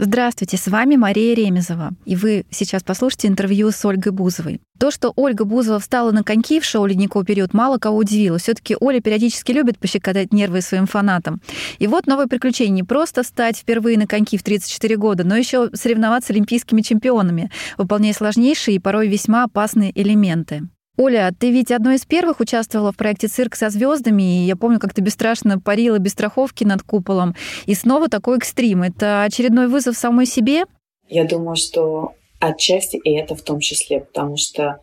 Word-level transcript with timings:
Здравствуйте, 0.00 0.56
с 0.56 0.68
вами 0.68 0.94
Мария 0.94 1.34
Ремезова, 1.34 1.90
и 2.04 2.14
вы 2.14 2.46
сейчас 2.50 2.84
послушаете 2.84 3.26
интервью 3.26 3.72
с 3.72 3.84
Ольгой 3.84 4.12
Бузовой. 4.12 4.60
То, 4.78 4.92
что 4.92 5.12
Ольга 5.16 5.44
Бузова 5.44 5.80
встала 5.80 6.12
на 6.12 6.22
коньки 6.22 6.60
в 6.60 6.64
шоу 6.64 6.86
«Ледниковый 6.86 7.26
период», 7.26 7.52
мало 7.52 7.78
кого 7.78 7.96
удивило. 7.96 8.38
все 8.38 8.54
таки 8.54 8.76
Оля 8.78 9.00
периодически 9.00 9.50
любит 9.50 9.76
пощекотать 9.76 10.32
нервы 10.32 10.60
своим 10.60 10.86
фанатам. 10.86 11.40
И 11.80 11.88
вот 11.88 12.06
новое 12.06 12.28
приключение. 12.28 12.74
Не 12.74 12.82
просто 12.84 13.24
стать 13.24 13.56
впервые 13.56 13.98
на 13.98 14.06
коньки 14.06 14.38
в 14.38 14.44
34 14.44 14.96
года, 14.96 15.24
но 15.24 15.36
еще 15.36 15.68
соревноваться 15.74 16.28
с 16.28 16.30
олимпийскими 16.30 16.82
чемпионами, 16.82 17.50
выполняя 17.76 18.14
сложнейшие 18.14 18.76
и 18.76 18.78
порой 18.78 19.08
весьма 19.08 19.42
опасные 19.42 19.90
элементы. 20.00 20.68
Оля, 20.98 21.32
ты 21.38 21.52
ведь 21.52 21.70
одной 21.70 21.94
из 21.94 22.04
первых 22.04 22.40
участвовала 22.40 22.90
в 22.90 22.96
проекте 22.96 23.28
«Цирк 23.28 23.54
со 23.54 23.70
звездами», 23.70 24.42
и 24.42 24.46
я 24.46 24.56
помню, 24.56 24.80
как 24.80 24.92
ты 24.92 25.00
бесстрашно 25.00 25.60
парила 25.60 25.98
без 25.98 26.10
страховки 26.10 26.64
над 26.64 26.82
куполом. 26.82 27.36
И 27.66 27.74
снова 27.74 28.08
такой 28.08 28.38
экстрим. 28.38 28.82
Это 28.82 29.22
очередной 29.22 29.68
вызов 29.68 29.96
самой 29.96 30.26
себе? 30.26 30.64
Я 31.08 31.24
думаю, 31.24 31.54
что 31.54 32.14
отчасти 32.40 32.96
и 32.96 33.12
это 33.12 33.36
в 33.36 33.42
том 33.42 33.60
числе, 33.60 34.00
потому 34.00 34.36
что 34.36 34.80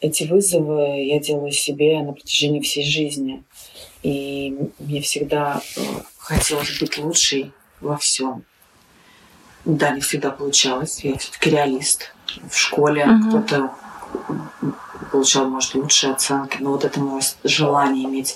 эти 0.00 0.24
вызовы 0.24 1.04
я 1.04 1.20
делаю 1.20 1.52
себе 1.52 2.02
на 2.02 2.12
протяжении 2.12 2.60
всей 2.60 2.84
жизни. 2.84 3.44
И 4.02 4.56
мне 4.80 5.00
всегда 5.00 5.62
э, 5.76 5.80
хотелось 6.18 6.80
быть 6.80 6.98
лучшей 6.98 7.52
во 7.80 7.96
всем. 7.98 8.44
Да, 9.64 9.90
не 9.90 10.00
всегда 10.00 10.32
получалось. 10.32 11.04
Я 11.04 11.16
все-таки 11.18 11.50
реалист. 11.50 12.12
В 12.50 12.56
школе 12.56 13.02
uh-huh. 13.02 13.28
кто-то 13.28 13.70
получал, 15.14 15.48
может, 15.48 15.76
лучшие 15.76 16.12
оценки, 16.12 16.56
но 16.58 16.72
вот 16.72 16.84
это 16.84 16.98
мое 16.98 17.22
желание 17.44 18.04
иметь 18.04 18.34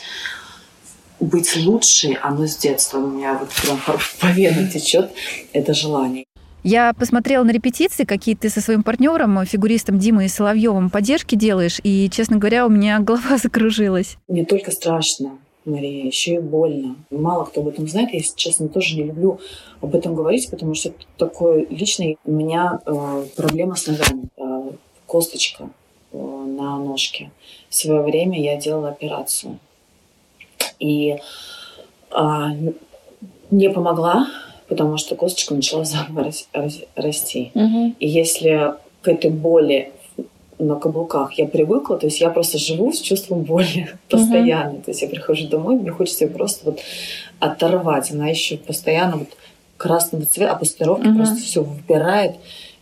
быть 1.19 1.57
лучшей, 1.57 2.15
оно 2.15 2.47
с 2.47 2.57
детства 2.57 2.99
у 2.99 3.09
меня 3.09 3.35
вот 3.35 3.49
прям 3.49 3.81
по 4.21 4.27
венам 4.33 4.69
течет, 4.69 5.11
это 5.53 5.75
желание. 5.75 6.25
Я 6.63 6.93
посмотрела 6.93 7.43
на 7.43 7.51
репетиции, 7.51 8.05
какие 8.05 8.37
ты 8.37 8.49
со 8.49 8.61
своим 8.61 8.85
партнером, 8.85 9.45
фигуристом 9.45 9.99
Димой 9.99 10.29
Соловьевым, 10.29 10.89
поддержки 10.89 11.35
делаешь, 11.35 11.81
и, 11.83 12.09
честно 12.11 12.37
говоря, 12.37 12.65
у 12.65 12.71
меня 12.71 12.99
голова 13.01 13.39
закружилась. 13.39 14.17
Не 14.29 14.45
только 14.45 14.71
страшно, 14.71 15.37
Мария, 15.65 16.07
еще 16.07 16.35
и 16.35 16.39
больно. 16.39 16.95
Мало 17.11 17.47
кто 17.47 17.61
об 17.63 17.69
этом 17.69 17.89
знает. 17.89 18.11
Я, 18.13 18.19
если 18.19 18.37
честно, 18.37 18.69
тоже 18.69 18.95
не 18.95 19.03
люблю 19.03 19.41
об 19.81 19.97
этом 19.97 20.15
говорить, 20.15 20.49
потому 20.49 20.75
что 20.75 20.91
это 20.91 20.99
такое 21.17 21.67
личное. 21.69 22.17
У 22.25 22.31
меня 22.31 22.79
э, 22.87 23.25
проблема 23.35 23.75
с 23.75 23.89
ногами. 23.89 24.29
Э, 24.37 24.71
косточка 25.09 25.71
на 26.13 26.79
ножке. 26.79 27.31
В 27.69 27.75
свое 27.75 28.03
время 28.03 28.41
я 28.41 28.57
делала 28.57 28.89
операцию. 28.89 29.59
И 30.79 31.17
а, 32.11 32.51
не 33.51 33.71
помогла, 33.71 34.29
потому 34.69 34.97
что 34.97 35.17
косточка 35.17 35.55
начала 35.55 35.85
заново 35.85 36.31
расти. 36.95 37.51
Угу. 37.55 37.95
И 37.99 38.09
если 38.09 38.75
к 39.03 39.09
этой 39.09 39.31
боли 39.31 39.93
на 40.59 40.75
каблуках 40.75 41.35
я 41.35 41.47
привыкла, 41.47 41.99
то 41.99 42.07
есть 42.07 42.21
я 42.21 42.31
просто 42.31 42.59
живу 42.59 42.93
с 42.93 43.01
чувством 43.01 43.43
боли 43.43 43.89
постоянно. 44.09 44.75
Угу. 44.75 44.83
То 44.83 44.91
есть 44.91 45.03
я 45.03 45.09
прихожу 45.09 45.49
домой, 45.49 45.77
мне 45.77 45.91
хочется 45.91 46.25
ее 46.25 46.31
просто 46.31 46.67
вот 46.67 46.81
оторвать. 47.39 48.11
Она 48.11 48.29
еще 48.29 48.57
постоянно 48.57 49.19
вот 49.19 49.29
красного 49.77 50.27
цвета, 50.27 50.53
а 50.53 50.57
после 50.57 50.87
угу. 50.87 51.15
просто 51.15 51.37
все 51.37 51.63
выбирает. 51.63 52.37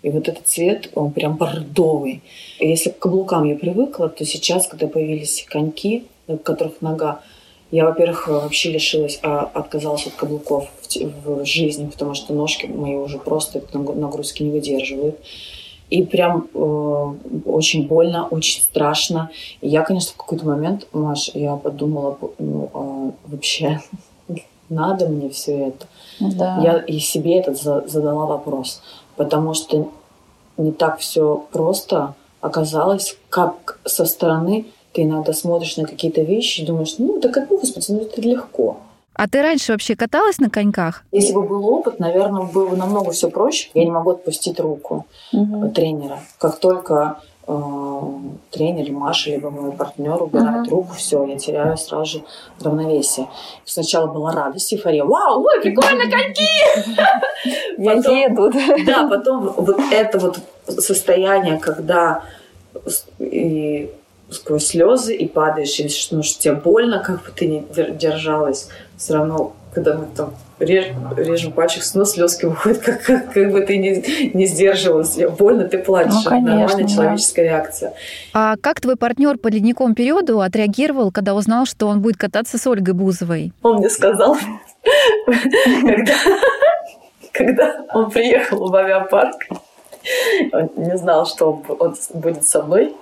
И 0.06 0.10
вот 0.10 0.28
этот 0.28 0.46
цвет, 0.46 0.90
он 0.94 1.10
прям 1.10 1.34
бордовый. 1.36 2.22
И 2.60 2.68
если 2.68 2.90
к 2.90 2.98
каблукам 3.00 3.42
я 3.42 3.56
привыкла, 3.56 4.08
то 4.08 4.24
сейчас, 4.24 4.68
когда 4.68 4.86
появились 4.86 5.44
коньки, 5.48 6.04
на 6.28 6.38
которых 6.38 6.80
нога, 6.80 7.22
я, 7.72 7.86
во-первых, 7.86 8.28
вообще 8.28 8.70
лишилась, 8.70 9.18
а, 9.24 9.40
отказалась 9.40 10.06
от 10.06 10.12
каблуков 10.12 10.70
в, 10.80 11.42
в 11.42 11.44
жизни, 11.44 11.88
потому 11.90 12.14
что 12.14 12.34
ножки 12.34 12.66
мои 12.66 12.94
уже 12.94 13.18
просто 13.18 13.60
нагрузки 13.72 14.44
не 14.44 14.52
выдерживают. 14.52 15.18
И 15.90 16.04
прям 16.04 16.46
э, 16.54 17.14
очень 17.44 17.88
больно, 17.88 18.28
очень 18.28 18.62
страшно. 18.62 19.30
И 19.60 19.66
я, 19.66 19.82
конечно, 19.82 20.12
в 20.12 20.16
какой-то 20.16 20.46
момент, 20.46 20.86
Маш, 20.92 21.32
я 21.34 21.56
подумала, 21.56 22.16
ну, 22.38 22.70
а 22.72 23.12
вообще 23.26 23.80
надо 24.68 25.08
мне 25.08 25.30
все 25.30 25.70
это. 25.70 25.88
Да. 26.20 26.58
Я 26.62 26.78
и 26.78 26.98
себе 26.98 27.38
этот 27.38 27.58
задала 27.58 28.26
вопрос 28.26 28.80
потому 29.16 29.54
что 29.54 29.90
не 30.56 30.72
так 30.72 30.98
все 30.98 31.44
просто 31.52 32.14
оказалось, 32.40 33.16
как 33.28 33.80
со 33.84 34.04
стороны 34.04 34.66
ты 34.92 35.02
иногда 35.02 35.32
смотришь 35.32 35.76
на 35.76 35.84
какие-то 35.84 36.22
вещи 36.22 36.60
и 36.60 36.66
думаешь, 36.66 36.94
ну, 36.98 37.18
да 37.20 37.28
как 37.28 37.48
бы, 37.48 37.58
господи, 37.58 37.90
ну 37.90 38.00
это 38.02 38.20
легко. 38.20 38.78
А 39.12 39.28
ты 39.28 39.42
раньше 39.42 39.72
вообще 39.72 39.96
каталась 39.96 40.38
на 40.38 40.50
коньках? 40.50 41.04
Если 41.10 41.32
бы 41.32 41.42
был 41.42 41.66
опыт, 41.66 41.98
наверное, 41.98 42.42
было 42.42 42.68
бы 42.68 42.76
намного 42.76 43.12
все 43.12 43.30
проще. 43.30 43.70
Я 43.72 43.84
не 43.84 43.90
могу 43.90 44.10
отпустить 44.10 44.60
руку 44.60 45.06
угу. 45.32 45.70
тренера. 45.70 46.20
Как 46.38 46.58
только 46.58 47.20
тренер, 47.46 48.90
Маша, 48.90 49.30
либо 49.30 49.50
мой 49.50 49.72
партнер 49.72 50.20
убирает 50.20 50.66
uh-huh. 50.66 50.70
руку, 50.70 50.94
все, 50.94 51.24
я 51.24 51.38
теряю 51.38 51.76
сразу 51.76 52.18
же 52.18 52.24
равновесие. 52.60 53.28
Сначала 53.64 54.08
была 54.08 54.32
радость, 54.32 54.72
эйфория. 54.72 55.04
Вау, 55.04 55.44
ой, 55.44 55.60
прикольно, 55.60 56.10
коньки! 56.10 56.48
Я 57.78 57.92
еду. 57.92 58.50
Да, 58.84 59.08
потом 59.08 59.52
вот 59.56 59.78
это 59.92 60.18
вот 60.18 60.40
состояние, 60.66 61.58
когда 61.58 62.24
и 63.18 63.90
сквозь 64.30 64.66
слезы 64.66 65.14
и 65.14 65.28
падаешь, 65.28 65.78
и 65.78 65.88
ну, 66.10 66.22
что 66.22 66.40
тебе 66.40 66.54
больно, 66.54 66.98
как 66.98 67.22
бы 67.24 67.30
ты 67.30 67.46
не 67.46 67.64
держалась, 67.92 68.68
все 68.96 69.14
равно, 69.14 69.54
когда 69.76 69.94
мы 69.94 70.06
там 70.16 70.32
реж, 70.58 70.86
режем 71.18 71.52
пальчик, 71.52 71.82
снова 71.82 72.06
слезки 72.06 72.46
выходят, 72.46 72.80
как, 72.80 73.02
как, 73.06 73.30
как 73.34 73.52
бы 73.52 73.60
ты 73.60 73.76
не, 73.76 74.30
не 74.32 74.46
сдерживалась. 74.46 75.18
Больно, 75.38 75.64
ты 75.64 75.76
плачешь. 75.76 76.14
Ну, 76.14 76.30
конечно, 76.30 76.56
Нормальная 76.56 76.84
да. 76.84 76.94
человеческая 76.94 77.42
реакция. 77.42 77.92
А 78.32 78.56
как 78.58 78.80
твой 78.80 78.96
партнер 78.96 79.36
по 79.36 79.48
ледниковому 79.48 79.94
периоду 79.94 80.40
отреагировал, 80.40 81.12
когда 81.12 81.34
узнал, 81.34 81.66
что 81.66 81.88
он 81.88 82.00
будет 82.00 82.16
кататься 82.16 82.56
с 82.56 82.66
Ольгой 82.66 82.94
Бузовой? 82.94 83.52
Он 83.62 83.76
мне 83.76 83.90
сказал, 83.90 84.38
когда 87.32 87.84
он 87.92 88.10
приехал 88.10 88.70
в 88.70 88.74
авиапарк, 88.74 89.36
он 90.52 90.70
не 90.76 90.96
знал, 90.96 91.26
что 91.26 91.62
он 91.78 91.96
будет 92.14 92.46
со 92.46 92.62
мной 92.62 92.94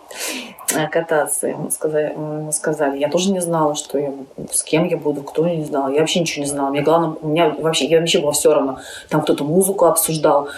кататься. 0.91 1.48
Ему 1.48 1.70
сказали, 1.70 2.12
ему 2.12 2.53
сказали. 2.53 2.98
Я 2.98 3.09
тоже 3.09 3.31
не 3.31 3.41
знала, 3.41 3.75
что 3.75 3.98
я, 3.98 4.12
с 4.50 4.62
кем 4.62 4.87
я 4.87 4.97
буду, 4.97 5.22
кто 5.22 5.47
не 5.47 5.64
знала. 5.64 5.93
Я 5.93 6.00
вообще 6.00 6.20
ничего 6.20 6.44
не 6.44 6.50
знала. 6.50 6.70
Мне 6.70 6.82
главное, 6.82 7.16
у 7.20 7.28
меня 7.28 7.50
вообще, 7.50 7.87
я 7.87 8.00
вообще 8.00 8.20
было 8.20 8.32
все 8.32 8.54
равно. 8.54 8.78
Там 9.09 9.22
кто-то 9.22 9.44
музыку 9.44 9.87
обсуждал. 9.87 10.48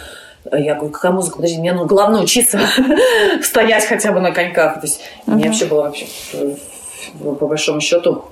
Я 0.53 0.77
говорю, 0.77 0.93
какая 0.93 1.13
музыка? 1.13 1.37
Подожди, 1.37 1.59
мне 1.59 1.73
ну, 1.73 1.87
главное 1.87 2.23
учиться 2.23 2.61
стоять 3.43 3.85
хотя 3.85 4.13
бы 4.13 4.21
на 4.21 4.31
коньках. 4.31 4.75
То 4.75 4.87
есть 4.87 5.01
мне 5.27 5.49
вообще 5.49 5.67
было 5.67 5.83
вообще 5.83 6.07
по 7.21 7.47
большому 7.47 7.81
счету 7.81 8.25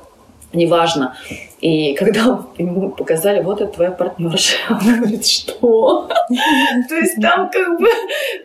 неважно. 0.54 1.16
И 1.60 1.94
когда 1.94 2.40
ему 2.58 2.90
показали, 2.90 3.40
вот 3.40 3.60
это 3.60 3.72
твоя 3.72 3.90
партнерша, 3.90 4.56
он 4.70 4.96
говорит, 4.98 5.26
что? 5.26 6.08
То 6.88 6.94
есть 6.94 7.20
там 7.20 7.50
как 7.50 7.78
бы 7.78 7.88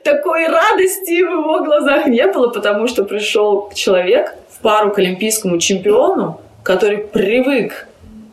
такой 0.03 0.47
радости 0.47 1.24
в 1.24 1.31
его 1.31 1.64
глазах 1.64 2.08
не 2.08 2.25
было, 2.28 2.50
потому 2.50 2.88
что 2.88 3.03
пришел 3.03 3.70
человек 3.74 4.36
в 4.50 4.59
пару 4.59 4.92
к 4.92 5.00
олимпийскому 5.00 5.58
чемпиону, 5.59 6.40
который 6.64 7.00
привык 7.00 7.88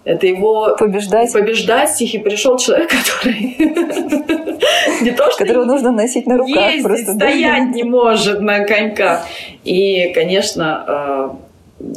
это 0.07 0.25
его 0.29 0.77
побеждать. 0.79 1.33
побеждать 1.33 2.01
и 2.01 2.19
пришел 2.19 2.57
человек, 2.59 2.91
который 2.91 3.57
не 5.03 5.11
то, 5.11 5.29
что 5.33 5.45
которого 5.45 5.65
нужно 5.65 5.91
носить 5.91 6.29
на 6.29 6.39
руках, 6.39 6.71
ездить, 6.71 6.85
просто 6.85 7.15
стоять 7.15 7.75
не 7.75 7.83
может 7.83 8.41
на 8.41 8.65
коньках. 8.65 9.27
И, 9.65 10.13
конечно, 10.15 11.35
э, 11.81 11.89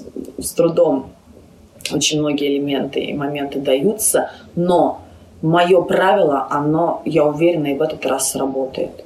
с 0.42 0.54
трудом 0.54 1.12
очень 1.91 2.19
многие 2.19 2.57
элементы 2.57 3.00
и 3.00 3.13
моменты 3.13 3.59
даются, 3.59 4.31
но 4.56 5.01
мое 5.41 5.81
правило, 5.81 6.47
оно, 6.50 7.01
я 7.06 7.25
уверена, 7.25 7.68
и 7.68 7.75
в 7.75 7.81
этот 7.81 8.06
раз 8.06 8.31
сработает. 8.31 9.06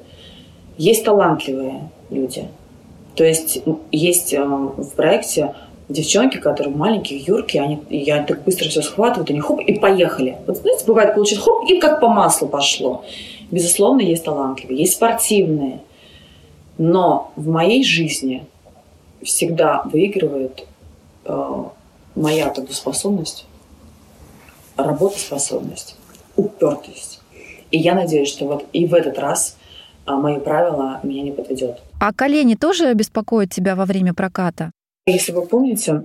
Есть 0.78 1.06
талантливые 1.06 1.90
люди. 2.10 2.48
То 3.16 3.24
есть 3.24 3.62
есть 3.92 4.34
э, 4.34 4.44
в 4.44 4.90
проекте 4.96 5.54
девчонки, 5.90 6.38
которые 6.38 6.76
маленькие, 6.76 7.20
юрки, 7.20 7.58
они, 7.58 7.80
я 7.90 8.24
так 8.24 8.44
быстро 8.44 8.70
все 8.70 8.82
схватывают, 8.82 9.30
они 9.30 9.40
хоп, 9.40 9.60
и 9.60 9.78
поехали. 9.78 10.38
Вот 10.48 10.58
знаете, 10.58 10.86
бывает, 10.86 11.14
получить 11.14 11.40
хоп, 11.40 11.70
и 11.70 11.80
как 11.80 12.00
по 12.00 12.08
маслу 12.08 12.48
пошло. 12.48 13.04
Безусловно, 13.52 14.02
есть 14.02 14.24
талантливые, 14.24 14.80
есть 14.80 14.94
спортивные. 14.94 15.82
Но 16.78 17.32
в 17.36 17.48
моей 17.50 17.84
жизни 17.84 18.46
всегда 19.22 19.84
выигрывает 19.86 20.66
э, 21.26 21.64
моя 22.16 22.50
трудоспособность, 22.50 23.46
работоспособность. 24.78 25.96
упертость. 26.36 27.22
И 27.72 27.78
я 27.78 27.96
надеюсь, 27.96 28.30
что 28.30 28.46
вот 28.46 28.66
и 28.74 28.86
в 28.86 28.94
этот 28.94 29.20
раз 29.20 29.58
а, 30.06 30.16
мое 30.16 30.40
правило 30.40 31.00
меня 31.04 31.24
не 31.24 31.32
подведет. 31.32 31.80
А 32.00 32.12
колени 32.14 32.56
тоже 32.56 32.94
беспокоят 32.94 33.52
тебя 33.52 33.76
во 33.76 33.86
время 33.86 34.14
проката? 34.14 34.72
Если 35.06 35.32
вы 35.32 35.46
помните, 35.46 36.04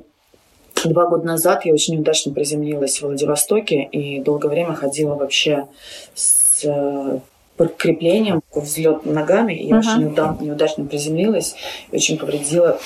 два 0.84 1.06
года 1.06 1.24
назад 1.24 1.64
я 1.64 1.72
очень 1.72 1.94
неудачно 1.94 2.32
приземлилась 2.32 2.98
в 2.98 3.02
Владивостоке 3.02 3.82
и 3.82 4.20
долгое 4.20 4.48
время 4.48 4.74
ходила 4.74 5.14
вообще 5.14 5.66
с 6.14 6.64
э, 6.64 7.20
подкреплением, 7.56 8.40
взлет 8.54 9.04
ногами, 9.04 9.54
и 9.54 9.68
я 9.68 9.76
uh-huh. 9.76 9.78
очень 9.78 10.46
неудачно 10.46 10.84
приземлилась 10.84 11.54
и 11.90 11.96
очень 11.96 12.18
повредила 12.18 12.78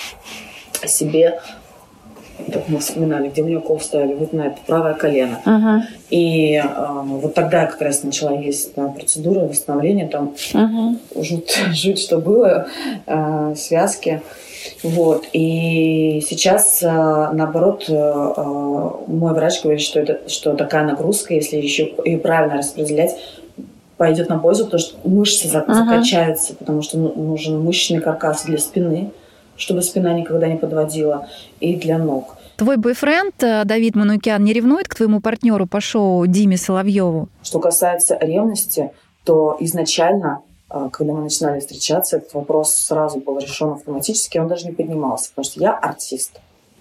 себе 0.87 1.41
как 2.53 2.69
мы 2.69 2.79
вспоминали, 2.79 3.29
где 3.29 3.43
мне 3.43 3.57
укол 3.57 3.81
ставили, 3.81 4.15
вот 4.15 4.33
на 4.33 4.49
это 4.49 4.59
правое 4.67 4.95
колено. 4.95 5.41
Uh-huh. 5.45 5.81
И 6.11 6.55
э, 6.55 6.67
вот 7.05 7.35
тогда 7.35 7.63
я 7.63 7.67
как 7.67 7.81
раз 7.81 8.03
начала 8.03 8.37
есть 8.37 8.75
там, 8.75 8.93
процедуры 8.95 9.41
восстановления, 9.41 10.09
там 10.09 10.35
uh-huh. 10.53 11.23
жуть, 11.23 11.59
жуть, 11.73 11.99
что 11.99 12.19
было, 12.19 12.67
э, 13.07 13.55
связки. 13.57 14.23
Вот. 14.83 15.27
И 15.33 16.23
сейчас, 16.29 16.83
э, 16.83 16.87
наоборот, 16.87 17.85
э, 17.89 17.93
э, 17.95 18.91
мой 19.07 19.35
врач 19.35 19.63
говорит, 19.63 19.83
что, 19.83 20.01
это, 20.01 20.29
что 20.29 20.55
такая 20.55 20.85
нагрузка, 20.85 21.35
если 21.35 21.57
еще 21.57 21.85
и 21.85 22.17
правильно 22.17 22.59
распределять, 22.59 23.17
пойдет 23.97 24.29
на 24.29 24.39
пользу, 24.39 24.65
потому 24.65 24.81
что 24.81 25.09
мышцы 25.09 25.47
uh-huh. 25.47 25.73
закачаются, 25.73 26.55
потому 26.55 26.83
что 26.83 26.99
ну, 26.99 27.13
нужен 27.15 27.63
мышечный 27.63 28.01
каркас 28.01 28.45
для 28.45 28.59
спины 28.59 29.13
чтобы 29.57 29.83
спина 29.83 30.13
никогда 30.15 30.49
не 30.49 30.57
подводила, 30.57 31.29
и 31.61 31.77
для 31.77 31.99
ног. 31.99 32.37
Твой 32.57 32.77
бойфренд 32.77 33.35
Давид 33.39 33.97
Манукян 33.97 34.43
не 34.45 34.53
ревнует 34.53 34.89
к 34.89 34.95
твоему 34.95 35.21
партнеру 35.21 35.67
по 35.67 35.81
шоу 35.81 36.27
Диме 36.27 36.57
Соловьеву? 36.57 37.29
Что 37.43 37.59
касается 37.59 38.17
ревности, 38.21 38.91
то 39.25 39.57
изначально 39.61 40.43
а, 40.73 40.89
когда 40.89 41.13
мы 41.13 41.21
начинали 41.21 41.61
встречаться, 41.61 42.17
этот 42.17 42.33
вопрос 42.33 42.73
сразу 42.73 43.21
был 43.21 43.39
решен 43.39 43.73
автоматически, 43.73 44.39
он 44.39 44.49
даже 44.49 44.65
не 44.67 44.73
поднимался, 44.73 45.29
потому 45.29 45.45
что 45.45 45.61
я 45.61 45.77
артист. 45.77 46.41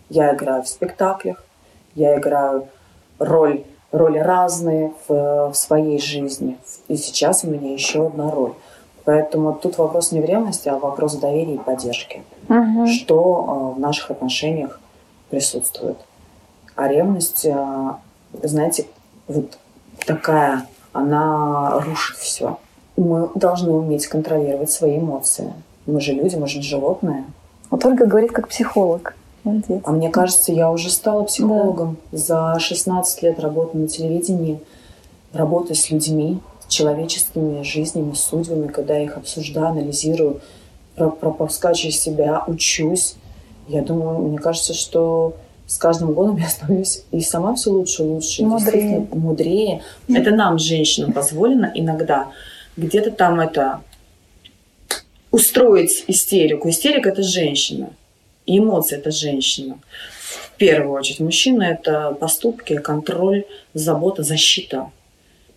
Я 0.09 0.33
играю 0.33 0.63
в 0.63 0.67
спектаклях, 0.69 1.43
я 1.93 2.17
играю 2.17 2.69
роль, 3.19 3.65
роли 3.91 4.19
разные 4.19 4.93
в, 5.07 5.51
в 5.51 5.53
своей 5.55 5.99
жизни. 5.99 6.57
И 6.87 6.95
сейчас 6.95 7.43
у 7.43 7.49
меня 7.49 7.73
еще 7.73 8.07
одна 8.07 8.31
роль. 8.31 8.53
Поэтому 9.11 9.53
тут 9.53 9.77
вопрос 9.77 10.11
не 10.11 10.21
в 10.21 10.25
ревности, 10.25 10.69
а 10.69 10.77
вопрос 10.77 11.15
доверия 11.15 11.55
и 11.55 11.57
поддержки. 11.57 12.23
Угу. 12.49 12.87
Что 12.87 13.45
а, 13.47 13.53
в 13.75 13.79
наших 13.79 14.11
отношениях 14.11 14.79
присутствует. 15.29 15.97
А 16.75 16.87
ревность, 16.87 17.45
знаете, 18.43 18.85
вот 19.27 19.57
такая, 20.05 20.65
она 20.93 21.79
рушит 21.79 22.17
все 22.17 22.57
мы 23.01 23.29
должны 23.35 23.71
уметь 23.71 24.07
контролировать 24.07 24.71
свои 24.71 24.97
эмоции. 24.97 25.53
Мы 25.85 26.01
же 26.01 26.13
люди, 26.13 26.35
мы 26.35 26.47
же 26.47 26.61
животные. 26.61 27.25
Вот 27.69 27.85
Ольга 27.85 28.05
говорит 28.05 28.31
как 28.31 28.47
психолог. 28.47 29.15
Молодец. 29.43 29.81
А 29.85 29.91
мне 29.91 30.09
кажется, 30.09 30.51
я 30.51 30.71
уже 30.71 30.89
стала 30.89 31.23
психологом. 31.23 31.97
Да. 32.11 32.17
За 32.17 32.59
16 32.59 33.23
лет 33.23 33.39
работы 33.39 33.77
на 33.77 33.87
телевидении, 33.87 34.59
работы 35.33 35.73
с 35.73 35.89
людьми, 35.89 36.39
человеческими 36.71 37.61
жизнями, 37.63 38.13
судьбами, 38.13 38.67
когда 38.67 38.97
я 38.97 39.03
их 39.03 39.17
обсуждаю, 39.17 39.67
анализирую, 39.67 40.41
пропускаю 40.95 41.75
через 41.75 41.99
себя, 41.99 42.43
учусь. 42.47 43.15
Я 43.67 43.81
думаю, 43.81 44.19
мне 44.19 44.39
кажется, 44.39 44.73
что 44.73 45.35
с 45.67 45.77
каждым 45.77 46.13
годом 46.13 46.37
я 46.37 46.49
становлюсь 46.49 47.03
и 47.11 47.21
сама 47.21 47.55
все 47.55 47.69
лучше 47.69 48.03
и 48.03 48.05
лучше. 48.05 48.43
Мудрее. 48.43 49.07
Мудрее. 49.11 49.81
Это 50.09 50.31
нам, 50.31 50.57
женщинам, 50.59 51.13
позволено 51.13 51.71
иногда 51.75 52.31
где-то 52.77 53.11
там 53.11 53.39
это 53.39 53.81
устроить 55.29 56.05
истерику. 56.07 56.69
Истерика– 56.69 57.09
это 57.11 57.23
женщина. 57.23 57.93
И 58.45 58.57
эмоции– 58.57 58.97
это 58.97 59.11
женщина. 59.11 59.79
В 60.53 60.57
первую 60.57 60.93
очередь. 60.93 61.19
Мужчина– 61.19 61.63
это 61.79 62.11
поступки, 62.11 62.77
контроль, 62.77 63.45
забота, 63.73 64.23
защита, 64.23 64.89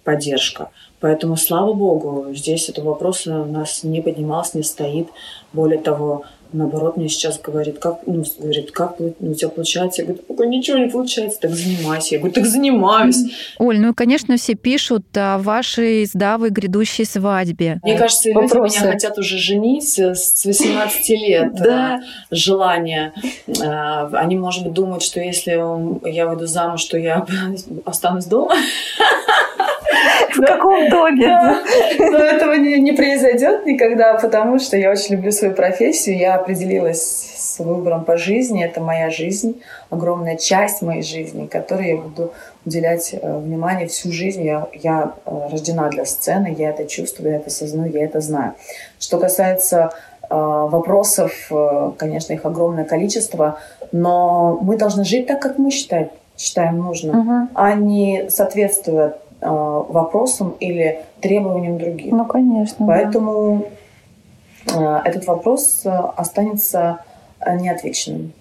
поддержка. 0.04 0.70
Поэтому, 1.04 1.36
слава 1.36 1.74
богу, 1.74 2.28
здесь 2.32 2.70
этого 2.70 2.92
вопроса 2.92 3.42
у 3.42 3.52
нас 3.52 3.84
не 3.84 4.00
поднимался, 4.00 4.56
не 4.56 4.64
стоит. 4.64 5.08
Более 5.52 5.78
того, 5.78 6.24
наоборот, 6.54 6.96
мне 6.96 7.10
сейчас 7.10 7.38
говорит, 7.38 7.78
как, 7.78 8.06
ну, 8.06 8.24
говорит, 8.38 8.70
как 8.70 8.98
ну, 8.98 9.12
у 9.20 9.34
тебя 9.34 9.50
получается? 9.50 10.00
Я 10.00 10.06
говорю, 10.06 10.22
пока 10.26 10.46
ничего 10.46 10.78
не 10.78 10.88
получается, 10.88 11.40
так 11.40 11.50
занимайся. 11.50 12.14
Я 12.14 12.20
говорю, 12.20 12.34
так 12.34 12.46
занимаюсь. 12.46 13.18
Оль, 13.58 13.80
ну, 13.80 13.92
конечно, 13.92 14.38
все 14.38 14.54
пишут 14.54 15.04
о 15.14 15.36
вашей 15.36 16.06
с 16.06 16.12
Давой 16.12 16.48
грядущей 16.48 17.04
свадьбе. 17.04 17.80
Мне 17.82 17.98
кажется, 17.98 18.30
люди 18.30 18.54
меня 18.54 18.92
хотят 18.92 19.18
уже 19.18 19.36
женить 19.36 19.98
с 19.98 20.44
18 20.44 21.08
лет. 21.10 21.54
Да. 21.54 22.00
Желание. 22.30 23.12
Э, 23.46 24.08
они, 24.14 24.36
может 24.36 24.64
быть, 24.64 24.72
думают, 24.72 25.02
что 25.02 25.20
если 25.20 25.50
я 26.08 26.26
выйду 26.26 26.46
замуж, 26.46 26.82
то 26.86 26.96
я 26.96 27.26
останусь 27.84 28.24
дома. 28.24 28.54
В 30.34 30.40
каком 30.40 30.88
доме? 30.88 31.56
Но 31.98 32.18
этого 32.18 32.54
не 32.54 32.92
произойдет 32.92 33.66
никогда, 33.66 34.14
потому 34.14 34.58
что 34.58 34.76
я 34.76 34.90
очень 34.90 35.16
люблю 35.16 35.32
свою 35.32 35.54
профессию. 35.54 36.18
Я 36.18 36.34
определилась 36.34 37.02
с 37.36 37.58
выбором 37.58 38.04
по 38.04 38.16
жизни. 38.16 38.64
Это 38.64 38.80
моя 38.80 39.10
жизнь, 39.10 39.60
огромная 39.90 40.36
часть 40.36 40.82
моей 40.82 41.02
жизни, 41.02 41.46
которой 41.46 41.88
я 41.88 41.96
буду 41.96 42.32
уделять 42.66 43.14
э, 43.14 43.38
внимание 43.38 43.86
всю 43.86 44.10
жизнь. 44.12 44.44
Я, 44.44 44.66
я 44.72 45.12
э, 45.24 45.48
рождена 45.50 45.88
для 45.88 46.04
сцены, 46.04 46.54
я 46.56 46.70
это 46.70 46.86
чувствую, 46.86 47.30
я 47.30 47.36
это 47.36 47.48
осознаю, 47.48 47.92
я 47.92 48.04
это 48.04 48.20
знаю. 48.20 48.54
Что 48.98 49.18
касается 49.18 49.90
э, 50.22 50.26
вопросов, 50.30 51.50
конечно, 51.96 52.32
их 52.32 52.44
огромное 52.44 52.84
количество, 52.84 53.58
но 53.92 54.58
мы 54.62 54.76
должны 54.76 55.04
жить 55.04 55.26
так, 55.26 55.40
как 55.40 55.58
мы 55.58 55.70
считаем, 55.70 56.08
считаем 56.36 56.78
нужным, 56.78 57.18
угу. 57.18 57.48
а 57.54 57.74
не 57.74 58.28
соответствуя 58.30 59.14
вопросам 59.44 60.56
или 60.60 61.00
требованиям 61.20 61.78
других. 61.78 62.12
Ну, 62.12 62.24
конечно. 62.24 62.86
Поэтому 62.86 63.68
да. 64.66 65.02
этот 65.04 65.26
вопрос 65.26 65.82
останется 65.84 67.00
неотвеченным. 67.46 68.32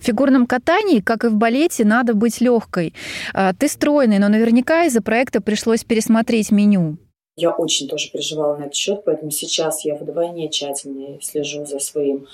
В 0.00 0.04
фигурном 0.06 0.46
катании, 0.46 1.00
как 1.00 1.24
и 1.24 1.28
в 1.28 1.34
балете, 1.34 1.84
надо 1.84 2.14
быть 2.14 2.40
легкой. 2.40 2.94
А, 3.34 3.52
ты 3.52 3.66
стройный, 3.66 4.20
но 4.20 4.28
наверняка 4.28 4.84
из-за 4.84 5.02
проекта 5.02 5.40
пришлось 5.40 5.82
пересмотреть 5.82 6.52
меню. 6.52 6.96
Я 7.34 7.50
очень 7.50 7.88
тоже 7.88 8.10
переживала 8.10 8.56
на 8.56 8.62
этот 8.62 8.76
счет, 8.76 9.02
поэтому 9.04 9.30
сейчас 9.30 9.84
я 9.84 9.94
вдвойне 9.96 10.48
тщательнее 10.48 11.20
слежу 11.20 11.66
за 11.66 11.80
своим 11.80 12.26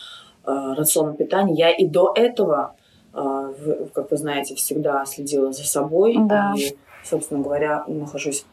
э, 0.44 0.74
рационом 0.76 1.16
питания. 1.16 1.54
Я 1.54 1.70
и 1.70 1.86
до 1.86 2.12
этого, 2.14 2.76
э, 3.14 3.86
как 3.94 4.10
вы 4.10 4.16
знаете, 4.16 4.54
всегда 4.54 5.04
следила 5.06 5.52
за 5.52 5.64
собой. 5.64 6.16
Да. 6.18 6.54
И, 6.56 6.76
собственно 7.02 7.40
говоря, 7.40 7.84
нахожусь 7.86 8.44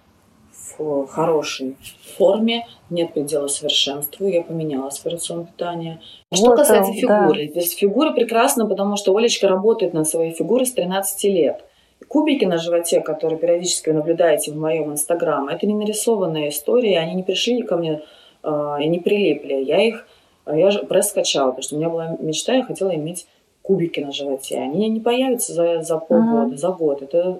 в 0.77 1.07
хорошей 1.07 1.75
форме, 2.17 2.65
нет 2.89 3.13
предела 3.13 3.47
совершенству, 3.47 4.27
я 4.27 4.43
поменяла 4.43 4.89
свой 4.89 5.13
рацион 5.13 5.45
питания. 5.45 6.01
Что 6.33 6.47
вот 6.47 6.57
касается 6.57 6.93
фигуры, 6.93 7.45
да. 7.47 7.51
здесь 7.51 7.75
фигура 7.75 8.11
прекрасна, 8.11 8.65
потому 8.65 8.95
что 8.95 9.15
Олечка 9.15 9.47
работает 9.47 9.93
над 9.93 10.07
своей 10.07 10.33
фигурой 10.33 10.65
с 10.65 10.71
13 10.71 11.23
лет. 11.25 11.63
Кубики 12.07 12.45
на 12.45 12.57
животе, 12.57 13.01
которые 13.01 13.37
периодически 13.37 13.89
вы 13.89 13.95
наблюдаете 13.95 14.51
в 14.51 14.57
моем 14.57 14.91
инстаграм, 14.91 15.47
это 15.49 15.67
не 15.67 15.73
нарисованная 15.73 16.49
история, 16.49 16.99
они 16.99 17.13
не 17.13 17.23
пришли 17.23 17.61
ко 17.61 17.75
мне 17.77 18.01
э, 18.43 18.77
и 18.81 18.87
не 18.87 18.99
прилипли. 18.99 19.55
Я 19.55 19.81
их, 19.85 20.07
я 20.45 20.71
же 20.71 20.79
пресс 20.83 21.09
скачала, 21.09 21.49
потому 21.49 21.63
что 21.63 21.75
у 21.75 21.77
меня 21.77 21.89
была 21.89 22.17
мечта, 22.19 22.53
я 22.53 22.63
хотела 22.63 22.95
иметь 22.95 23.27
кубики 23.61 23.99
на 23.99 24.11
животе. 24.11 24.57
Они 24.57 24.87
не 24.89 24.99
появятся 24.99 25.53
за, 25.53 25.81
за 25.81 25.97
полгода, 25.97 26.55
uh-huh. 26.55 26.57
за 26.57 26.69
год. 26.69 27.01
Это 27.01 27.39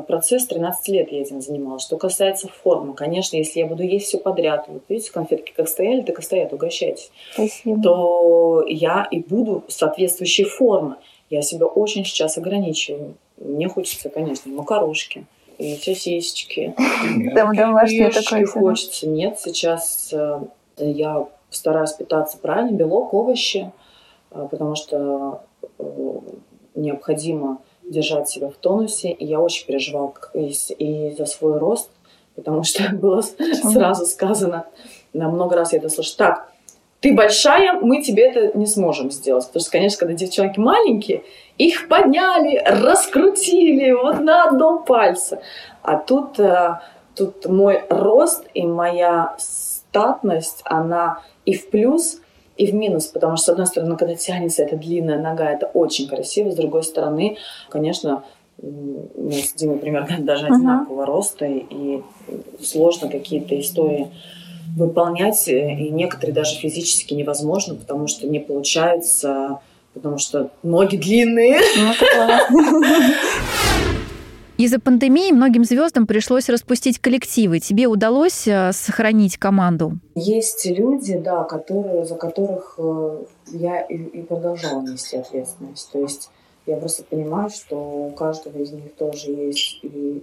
процесс 0.00 0.46
13 0.46 0.88
лет 0.88 1.12
я 1.12 1.22
этим 1.22 1.40
занималась. 1.40 1.82
Что 1.82 1.96
касается 1.96 2.48
формы, 2.48 2.94
конечно, 2.94 3.36
если 3.36 3.60
я 3.60 3.66
буду 3.66 3.82
есть 3.82 4.06
все 4.06 4.18
подряд, 4.18 4.64
вот 4.68 4.82
видите, 4.88 5.12
конфетки 5.12 5.52
как 5.56 5.68
стояли, 5.68 6.02
так 6.02 6.18
и 6.18 6.22
стоят, 6.22 6.52
угощайтесь, 6.52 7.10
Спасибо. 7.32 7.82
то 7.82 8.64
я 8.66 9.06
и 9.10 9.20
буду 9.20 9.64
соответствующей 9.68 10.44
формы. 10.44 10.96
Я 11.30 11.42
себя 11.42 11.66
очень 11.66 12.04
сейчас 12.04 12.38
ограничиваю. 12.38 13.14
Мне 13.38 13.68
хочется, 13.68 14.08
конечно, 14.08 14.52
макарошки 14.52 15.26
и 15.58 15.76
сосисочки. 15.76 16.74
Там 17.34 17.54
домашнее 17.54 18.10
такое. 18.10 18.46
хочется. 18.46 19.08
Нет, 19.08 19.38
сейчас 19.40 20.10
э, 20.12 20.40
я 20.78 21.26
стараюсь 21.50 21.92
питаться 21.92 22.38
правильно, 22.38 22.76
белок, 22.76 23.14
овощи, 23.14 23.72
э, 24.30 24.48
потому 24.50 24.74
что 24.74 25.42
необходимо 26.74 27.58
держать 27.88 28.28
себя 28.28 28.48
в 28.48 28.54
тонусе. 28.54 29.10
И 29.10 29.24
я 29.24 29.40
очень 29.40 29.66
переживала 29.66 30.14
и, 30.34 30.52
и 30.78 31.14
за 31.16 31.26
свой 31.26 31.58
рост, 31.58 31.90
потому 32.34 32.64
что 32.64 32.88
было 32.92 33.22
сразу 33.22 34.06
сказано, 34.06 34.66
на 35.12 35.28
много 35.28 35.56
раз 35.56 35.72
я 35.72 35.78
это 35.78 35.88
слышу, 35.88 36.16
так, 36.16 36.48
ты 37.00 37.14
большая, 37.14 37.74
мы 37.80 38.00
тебе 38.00 38.30
это 38.30 38.56
не 38.56 38.66
сможем 38.66 39.10
сделать. 39.10 39.46
Потому 39.46 39.60
что, 39.60 39.72
конечно, 39.72 39.98
когда 39.98 40.14
девчонки 40.14 40.58
маленькие, 40.58 41.22
их 41.58 41.86
подняли, 41.88 42.62
раскрутили 42.64 43.92
вот 43.92 44.20
на 44.20 44.44
одном 44.44 44.84
пальце. 44.84 45.40
А 45.82 45.98
тут, 45.98 46.40
э, 46.40 46.80
тут 47.14 47.44
мой 47.44 47.84
рост 47.90 48.46
и 48.54 48.66
моя 48.66 49.36
статность, 49.38 50.62
она 50.64 51.20
и 51.44 51.52
в 51.52 51.68
плюс, 51.68 52.20
и 52.56 52.66
в 52.66 52.74
минус, 52.74 53.06
потому 53.06 53.36
что, 53.36 53.46
с 53.46 53.48
одной 53.50 53.66
стороны, 53.66 53.96
когда 53.96 54.14
тянется 54.14 54.62
эта 54.62 54.76
длинная 54.76 55.18
нога, 55.18 55.50
это 55.50 55.66
очень 55.66 56.08
красиво, 56.08 56.50
с 56.50 56.56
другой 56.56 56.84
стороны, 56.84 57.36
конечно, 57.68 58.24
мы 58.62 59.32
с 59.32 59.52
Димой 59.54 59.78
примерно 59.78 60.16
даже 60.20 60.46
одинакового 60.46 61.02
uh-huh. 61.02 61.06
роста, 61.06 61.46
и 61.46 62.02
сложно 62.62 63.08
какие-то 63.08 63.58
истории 63.58 64.08
выполнять, 64.76 65.46
и 65.48 65.90
некоторые 65.90 66.34
даже 66.34 66.56
физически 66.56 67.14
невозможно, 67.14 67.74
потому 67.74 68.06
что 68.08 68.26
не 68.26 68.40
получается, 68.40 69.60
потому 69.92 70.18
что 70.18 70.50
ноги 70.62 70.96
длинные. 70.96 71.60
Из-за 74.56 74.78
пандемии 74.78 75.32
многим 75.32 75.64
звездам 75.64 76.06
пришлось 76.06 76.48
распустить 76.48 77.00
коллективы. 77.00 77.58
Тебе 77.58 77.88
удалось 77.88 78.46
э, 78.46 78.70
сохранить 78.72 79.36
команду? 79.36 79.98
Есть 80.14 80.64
люди, 80.66 81.18
да, 81.18 81.42
которые, 81.42 82.04
за 82.04 82.14
которых 82.14 82.76
э, 82.78 83.24
я 83.46 83.80
и, 83.82 83.96
и 83.96 84.22
продолжала 84.22 84.82
нести 84.82 85.16
ответственность. 85.16 85.90
То 85.90 85.98
есть 85.98 86.30
я 86.66 86.76
просто 86.76 87.02
понимаю, 87.02 87.50
что 87.50 87.76
у 87.76 88.10
каждого 88.12 88.58
из 88.58 88.70
них 88.70 88.94
тоже 88.94 89.32
есть 89.32 89.80
и, 89.82 90.22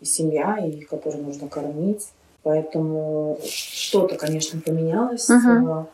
и 0.00 0.04
семья, 0.04 0.56
и 0.56 0.80
которую 0.80 1.24
нужно 1.24 1.48
кормить. 1.48 2.08
Поэтому 2.42 3.38
что-то, 3.44 4.16
конечно, 4.16 4.60
поменялось. 4.60 5.28
Uh-huh. 5.28 5.84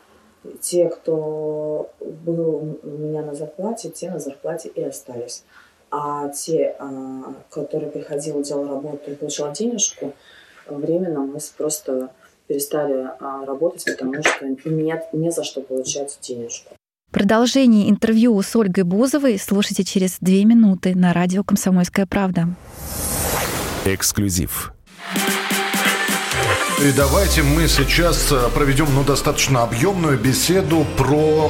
Те, 0.61 0.87
кто 0.89 1.89
был 1.99 2.77
у 2.83 2.87
меня 2.87 3.21
на 3.21 3.35
зарплате, 3.35 3.89
те 3.89 4.09
на 4.09 4.19
зарплате 4.19 4.69
и 4.69 4.81
остались. 4.81 5.43
А 5.91 6.29
те, 6.29 6.75
а, 6.79 7.33
которые 7.49 7.91
приходил, 7.91 8.41
делал 8.41 8.67
работу 8.67 9.11
и 9.11 9.15
получал 9.15 9.51
денежку, 9.53 10.13
временно 10.67 11.21
мы 11.21 11.39
просто 11.57 12.09
перестали 12.47 13.09
а, 13.19 13.45
работать, 13.45 13.85
потому 13.97 14.21
что 14.21 14.45
у 14.45 14.69
меня 14.69 15.01
не 15.13 15.31
за 15.31 15.43
что 15.43 15.61
получать 15.61 16.17
денежку. 16.21 16.75
Продолжение 17.11 17.89
интервью 17.89 18.41
с 18.41 18.55
Ольгой 18.55 18.83
Бузовой 18.83 19.39
слушайте 19.39 19.83
через 19.83 20.17
две 20.19 20.43
минуты 20.43 20.95
на 20.95 21.13
радио 21.13 21.43
«Комсомольская 21.43 22.05
правда». 22.05 22.49
Эксклюзив. 23.85 24.73
И 26.81 26.91
давайте 26.91 27.41
мы 27.41 27.69
сейчас 27.69 28.31
э, 28.33 28.49
проведем 28.53 28.87
ну, 28.93 29.05
достаточно 29.05 29.63
объемную 29.63 30.19
беседу 30.19 30.85
про 30.97 31.49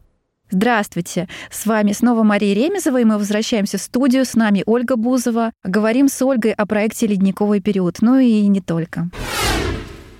Здравствуйте! 0.51 1.29
С 1.49 1.65
вами 1.65 1.93
снова 1.93 2.23
Мария 2.23 2.53
Ремезова, 2.53 2.99
и 2.99 3.05
мы 3.05 3.17
возвращаемся 3.17 3.77
в 3.77 3.81
студию. 3.81 4.25
С 4.25 4.35
нами 4.35 4.63
Ольга 4.65 4.97
Бузова. 4.97 5.53
Говорим 5.63 6.09
с 6.09 6.21
Ольгой 6.21 6.51
о 6.51 6.65
проекте 6.65 7.07
«Ледниковый 7.07 7.61
период», 7.61 7.99
ну 8.01 8.19
и 8.19 8.45
не 8.47 8.59
только. 8.59 9.09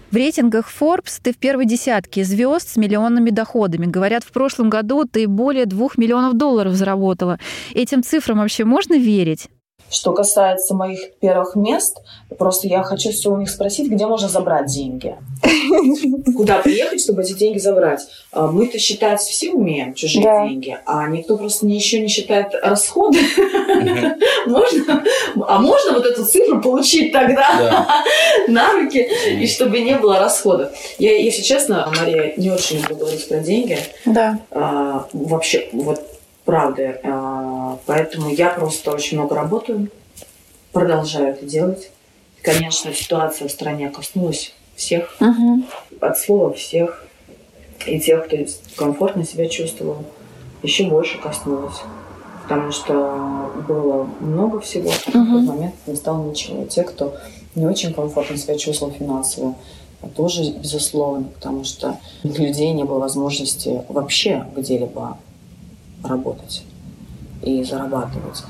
В 0.10 0.16
рейтингах 0.16 0.70
Forbes 0.70 1.20
ты 1.22 1.34
в 1.34 1.38
первой 1.38 1.66
десятке 1.66 2.24
звезд 2.24 2.70
с 2.70 2.78
миллионными 2.78 3.30
доходами. 3.30 3.86
Говорят, 3.86 4.24
в 4.24 4.32
прошлом 4.32 4.70
году 4.70 5.04
ты 5.06 5.28
более 5.28 5.66
двух 5.66 5.98
миллионов 5.98 6.38
долларов 6.38 6.76
заработала. 6.76 7.38
Этим 7.74 8.02
цифрам 8.02 8.38
вообще 8.38 8.64
можно 8.64 8.96
верить? 8.96 9.50
Что 9.92 10.14
касается 10.14 10.74
моих 10.74 11.14
первых 11.20 11.56
мест, 11.58 12.02
просто 12.40 12.68
я 12.68 12.82
хочу 12.82 13.12
все 13.12 13.30
у 13.30 13.38
них 13.38 13.50
спросить, 13.50 13.92
где 13.92 14.08
можно 14.08 14.30
забрать 14.30 14.68
деньги. 14.68 15.18
Куда 16.38 16.60
приехать, 16.60 17.02
чтобы 17.02 17.24
эти 17.24 17.34
деньги 17.34 17.58
забрать? 17.58 18.08
А, 18.32 18.48
мы-то 18.48 18.80
считать 18.80 19.20
все 19.20 19.52
умеем, 19.52 19.94
чужие 19.94 20.24
да. 20.24 20.48
деньги, 20.48 20.78
а 20.86 21.08
никто 21.08 21.36
просто 21.36 21.68
еще 21.68 22.00
не 22.00 22.08
считает 22.08 22.56
расходы. 22.64 23.20
Можно? 24.46 25.04
А 25.48 25.60
можно 25.60 25.94
вот 25.94 26.06
эту 26.06 26.26
цифру 26.26 26.62
получить 26.62 27.12
тогда 27.12 27.86
на 28.48 28.74
руки, 28.74 29.08
и 29.40 29.46
чтобы 29.48 29.80
не 29.82 29.96
было 29.96 30.20
расходов? 30.20 30.72
Я, 31.00 31.18
если 31.18 31.42
честно, 31.42 31.92
Мария, 31.98 32.34
не 32.38 32.50
очень 32.50 32.80
люблю 32.80 32.96
говорить 32.96 33.28
про 33.28 33.40
деньги. 33.40 33.78
Да. 34.06 34.40
А, 34.52 35.08
вообще, 35.14 35.68
вот 35.74 36.02
правда. 36.46 37.78
Поэтому 37.86 38.30
я 38.30 38.50
просто 38.50 38.92
очень 38.92 39.18
много 39.18 39.36
работаю, 39.36 39.90
продолжаю 40.72 41.30
это 41.30 41.46
делать. 41.46 41.92
Конечно, 42.42 42.94
ситуация 42.94 43.48
в 43.48 43.52
стране 43.52 43.90
коснулась 43.90 44.54
всех, 44.76 45.16
угу. 45.20 45.64
от 46.00 46.18
слова 46.18 46.54
всех. 46.54 47.06
И 47.86 48.00
тех, 48.00 48.28
кто 48.28 48.38
комфортно 48.76 49.26
себя 49.26 49.48
чувствовал, 49.48 50.04
еще 50.64 50.86
больше 50.86 51.20
коснулась. 51.20 51.82
Потому 52.44 52.72
что 52.72 53.52
было 53.68 54.10
много 54.20 54.60
всего, 54.60 54.90
а 54.90 55.12
в 55.12 55.16
угу. 55.16 55.40
тот 55.40 55.56
момент 55.56 55.76
не 55.88 55.96
стало 55.96 56.30
ничего. 56.30 56.66
те, 56.66 56.84
кто 56.84 57.16
не 57.56 57.66
очень 57.66 57.94
комфортно 57.94 58.38
себя 58.38 58.58
чувствовал 58.58 58.94
финансово, 58.94 59.56
тоже, 60.16 60.52
безусловно, 60.52 61.26
потому 61.36 61.64
что 61.64 62.00
у 62.24 62.28
людей 62.28 62.72
не 62.72 62.84
было 62.84 63.00
возможности 63.00 63.84
вообще 63.88 64.46
где-либо 64.56 65.18
работать 66.04 66.64
и 67.42 67.64
зарабатывать. 67.64 68.44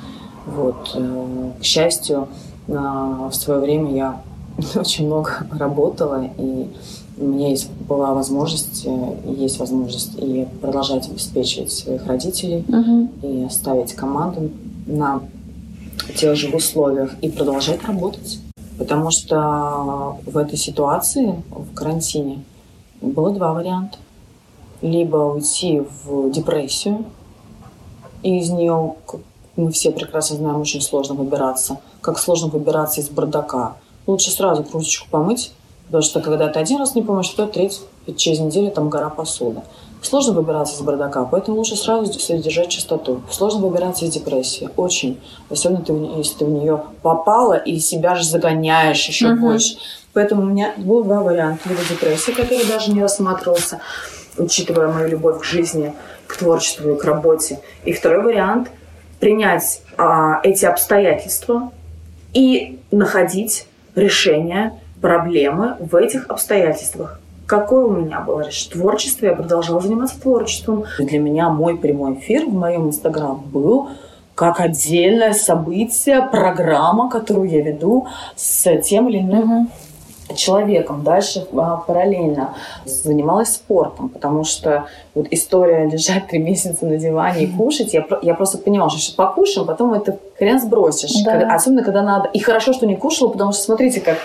Вот. 0.45 0.91
Э, 0.95 1.51
к 1.59 1.63
счастью, 1.63 2.27
в 2.67 3.31
свое 3.31 3.59
время 3.59 3.93
я 3.93 4.21
очень 4.75 5.07
много 5.07 5.45
работала, 5.51 6.25
и 6.37 6.67
у 7.17 7.25
меня 7.25 7.49
есть, 7.49 7.69
была 7.87 8.13
возможность, 8.13 8.83
э, 8.85 9.15
есть 9.25 9.59
возможность 9.59 10.13
и 10.17 10.47
продолжать 10.61 11.09
обеспечивать 11.09 11.71
своих 11.71 12.05
родителей, 12.07 12.63
uh 12.67 13.07
и 13.21 13.45
оставить 13.45 13.93
команду 13.93 14.49
на 14.87 15.21
тех 16.17 16.35
же 16.35 16.49
условиях 16.49 17.15
и 17.21 17.29
продолжать 17.29 17.83
работать. 17.83 18.39
Потому 18.77 19.11
что 19.11 20.17
в 20.25 20.37
этой 20.37 20.57
ситуации, 20.57 21.43
в 21.51 21.73
карантине, 21.75 22.43
было 23.01 23.31
два 23.31 23.53
варианта. 23.53 23.97
Либо 24.81 25.17
уйти 25.17 25.83
в 26.03 26.31
депрессию, 26.31 27.05
и 28.23 28.39
из 28.39 28.49
нее, 28.49 28.95
мы 29.55 29.71
все 29.71 29.91
прекрасно 29.91 30.37
знаем, 30.37 30.61
очень 30.61 30.81
сложно 30.81 31.15
выбираться. 31.15 31.77
Как 32.01 32.17
сложно 32.17 32.47
выбираться 32.47 33.01
из 33.01 33.09
бардака. 33.09 33.75
Лучше 34.07 34.31
сразу 34.31 34.63
кружечку 34.63 35.07
помыть, 35.09 35.51
потому 35.85 36.01
что 36.03 36.21
когда 36.21 36.47
ты 36.47 36.59
один 36.59 36.79
раз 36.79 36.95
не 36.95 37.01
помоешь, 37.01 37.29
то 37.29 37.45
третий, 37.45 37.81
через 38.17 38.39
неделю 38.39 38.71
там 38.71 38.89
гора 38.89 39.09
посуды. 39.09 39.61
Сложно 40.01 40.33
выбираться 40.33 40.75
из 40.75 40.81
бардака, 40.81 41.25
поэтому 41.25 41.57
лучше 41.57 41.75
сразу 41.75 42.11
содержать 42.13 42.69
чистоту. 42.69 43.21
Сложно 43.29 43.67
выбираться 43.67 44.05
из 44.05 44.11
депрессии, 44.11 44.69
очень. 44.75 45.19
Особенно 45.49 45.83
ты, 45.83 45.93
если 46.17 46.39
ты 46.39 46.45
в 46.45 46.49
нее 46.49 46.83
попала 47.03 47.53
и 47.53 47.77
себя 47.79 48.15
же 48.15 48.23
загоняешь 48.23 49.07
еще 49.07 49.27
uh-huh. 49.27 49.39
больше. 49.39 49.77
Поэтому 50.13 50.41
у 50.41 50.45
меня 50.45 50.73
было 50.77 51.03
два 51.03 51.21
варианта. 51.21 51.69
Либо 51.69 51.81
депрессия, 51.87 52.31
который 52.31 52.65
даже 52.65 52.91
не 52.91 53.01
рассматривался, 53.01 53.79
учитывая 54.37 54.87
мою 54.87 55.09
любовь 55.09 55.41
к 55.41 55.43
жизни, 55.43 55.93
к 56.27 56.37
творчеству 56.37 56.91
и 56.91 56.97
к 56.97 57.03
работе. 57.03 57.59
И 57.83 57.93
второй 57.93 58.23
вариант– 58.23 58.69
принять 59.19 59.81
а, 59.97 60.41
эти 60.43 60.65
обстоятельства 60.65 61.71
и 62.33 62.79
находить 62.91 63.67
решение 63.95 64.73
проблемы 64.99 65.77
в 65.79 65.95
этих 65.95 66.29
обстоятельствах. 66.29 67.19
Какое 67.45 67.85
у 67.85 67.91
меня 67.91 68.21
было 68.21 68.41
решение? 68.41 68.81
Творчество, 68.81 69.25
я 69.25 69.33
продолжала 69.33 69.79
заниматься 69.79 70.19
творчеством. 70.19 70.85
Для 70.97 71.19
меня 71.19 71.49
мой 71.49 71.77
прямой 71.77 72.15
эфир 72.15 72.45
в 72.45 72.53
моем 72.53 72.87
инстаграм 72.87 73.39
был 73.39 73.89
как 74.35 74.59
отдельное 74.59 75.33
событие, 75.33 76.27
программа, 76.31 77.09
которую 77.09 77.49
я 77.49 77.61
веду 77.61 78.07
с 78.35 78.75
тем 78.81 79.09
или 79.09 79.19
иным 79.19 79.69
человеком. 80.37 81.03
Дальше 81.03 81.47
а, 81.53 81.77
параллельно 81.77 82.55
занималась 82.85 83.53
спортом, 83.53 84.09
потому 84.09 84.43
что 84.43 84.85
вот 85.15 85.27
история 85.31 85.87
лежать 85.89 86.27
три 86.27 86.39
месяца 86.39 86.85
на 86.85 86.97
диване 86.97 87.43
и 87.43 87.47
кушать, 87.47 87.93
я, 87.93 88.05
я 88.21 88.33
просто 88.33 88.57
понимала, 88.57 88.89
что 88.89 88.99
сейчас 88.99 89.15
покушаем, 89.15 89.67
потом 89.67 89.93
это 89.93 90.17
хрен 90.37 90.59
сбросишь. 90.59 91.23
Да. 91.23 91.31
Когда, 91.31 91.53
особенно, 91.53 91.83
когда 91.83 92.01
надо. 92.01 92.29
И 92.33 92.39
хорошо, 92.39 92.73
что 92.73 92.85
не 92.85 92.95
кушала, 92.95 93.29
потому 93.29 93.51
что 93.51 93.61
смотрите, 93.61 94.01
как 94.01 94.17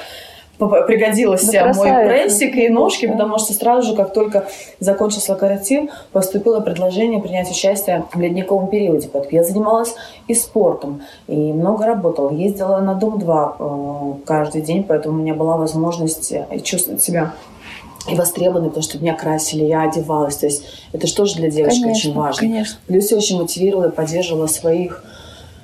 пригодился 0.59 1.53
Да 1.53 1.73
мой 1.75 2.07
прессик 2.07 2.57
и 2.57 2.69
ножки, 2.69 3.07
потому 3.07 3.39
что 3.39 3.53
сразу 3.53 3.91
же, 3.91 3.97
как 3.97 4.13
только 4.13 4.47
закончился 4.81 5.35
карантин, 5.35 5.91
поступило 6.13 6.61
предложение 6.61 7.21
принять 7.21 7.51
участие 7.51 8.05
в 8.13 8.21
ледниковом 8.21 8.69
периоде. 8.69 9.09
Поэтому 9.13 9.35
я 9.35 9.45
занималась 9.45 9.95
и 10.29 10.35
спортом, 10.35 11.03
и 11.27 11.37
много 11.53 11.87
работала. 11.87 12.31
Ездила 12.33 12.79
на 12.79 12.95
Дом-2 12.95 13.55
э, 13.59 14.25
каждый 14.25 14.63
день, 14.63 14.85
поэтому 14.85 15.19
у 15.19 15.23
меня 15.23 15.35
была 15.35 15.57
возможность 15.57 16.33
э, 16.33 16.47
чувствовать 16.61 17.03
себя 17.03 17.33
и 18.09 18.15
востребованной, 18.15 18.69
потому 18.69 18.85
что 18.85 18.99
меня 18.99 19.15
красили, 19.15 19.65
я 19.65 19.83
одевалась. 19.83 20.37
То 20.37 20.47
есть 20.47 20.65
это 20.93 21.07
же 21.07 21.37
для 21.37 21.51
девочки 21.51 21.85
очень 21.85 22.15
важно. 22.15 22.41
конечно. 22.41 22.79
Плюс 22.87 23.11
я 23.11 23.17
очень 23.17 23.39
мотивировала 23.39 23.89
и 23.89 23.91
поддерживала 23.91 24.47
своих 24.47 25.05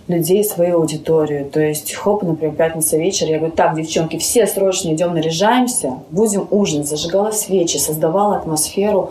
людей, 0.08 0.44
свою 0.44 0.78
аудиторию. 0.78 1.44
То 1.46 1.60
есть, 1.60 1.92
хоп, 1.92 2.22
например, 2.22 2.54
пятница 2.54 2.96
вечер, 2.96 3.28
я 3.28 3.38
говорю, 3.38 3.54
так, 3.54 3.76
девчонки, 3.76 4.18
все 4.18 4.46
срочно 4.46 4.92
идем 4.92 5.14
наряжаемся, 5.14 5.94
будем 6.10 6.46
ужинать. 6.50 6.88
Зажигала 6.88 7.30
свечи, 7.30 7.76
создавала 7.76 8.36
атмосферу 8.36 9.10